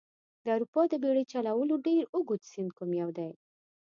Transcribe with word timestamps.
د 0.43 0.45
اروپا 0.55 0.81
د 0.89 0.93
بیړیو 1.03 1.29
چلولو 1.33 1.75
ډېر 1.87 2.03
اوږد 2.15 2.41
سیند 2.51 2.71
کوم 2.77 2.89
یو 3.01 3.09
دي؟ 3.17 3.29